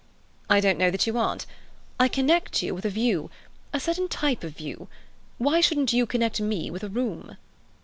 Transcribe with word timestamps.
"I 0.49 0.61
don't 0.61 0.79
know 0.79 0.89
that 0.89 1.05
you 1.05 1.15
aren't. 1.19 1.45
I 1.99 2.07
connect 2.07 2.63
you 2.63 2.73
with 2.73 2.85
a 2.85 2.89
view—a 2.89 3.79
certain 3.79 4.07
type 4.07 4.43
of 4.43 4.57
view. 4.57 4.87
Why 5.37 5.61
shouldn't 5.61 5.93
you 5.93 6.07
connect 6.07 6.41
me 6.41 6.71
with 6.71 6.83
a 6.83 6.89
room?" 6.89 7.37